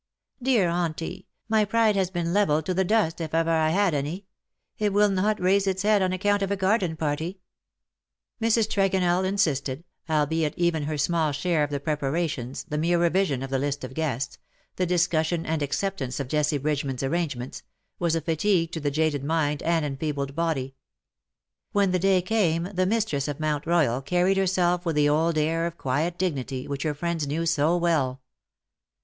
[0.41, 3.93] ''^^' Dear Auntie, my pride has been levelled to the dust, if I ever had
[3.93, 4.25] any;
[4.79, 7.39] it will not raise its head on account of a garden party ."'^
[8.43, 8.67] Mrs.
[8.67, 13.59] Tregonell insisted, albeit even her small share of the preparations, the mere revision of the
[13.59, 14.39] list of guests—
[14.77, 17.61] the discussion and acceptance of Jessie Bridgeman^s arrangements—
[17.99, 20.73] was a fatigue to the jaded mind and enfeebled body.
[21.73, 25.67] When the day came the mistress of Mount Royal carried herself with the old air
[25.67, 28.17] of quiet dignity which her friends knew so ^rell.